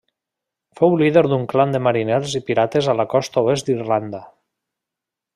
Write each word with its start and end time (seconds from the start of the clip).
Fou 0.79 0.95
líder 1.01 1.21
d'un 1.33 1.43
clan 1.51 1.75
de 1.75 1.81
mariners 1.87 2.33
i 2.39 2.41
pirates 2.47 2.89
a 2.93 2.95
la 3.01 3.05
costa 3.15 3.43
oest 3.51 3.69
d'Irlanda. 3.69 4.23